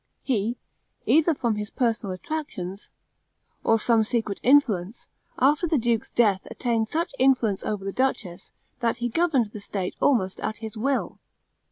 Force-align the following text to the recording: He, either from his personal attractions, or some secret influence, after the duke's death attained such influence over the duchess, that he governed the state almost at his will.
He, 0.23 0.57
either 1.05 1.35
from 1.35 1.57
his 1.57 1.69
personal 1.69 2.11
attractions, 2.11 2.89
or 3.63 3.77
some 3.77 4.03
secret 4.03 4.39
influence, 4.41 5.05
after 5.37 5.67
the 5.67 5.77
duke's 5.77 6.09
death 6.09 6.41
attained 6.49 6.87
such 6.87 7.13
influence 7.19 7.61
over 7.63 7.85
the 7.85 7.93
duchess, 7.93 8.51
that 8.79 8.97
he 8.97 9.09
governed 9.09 9.51
the 9.51 9.59
state 9.59 9.95
almost 10.01 10.39
at 10.39 10.57
his 10.57 10.75
will. 10.75 11.19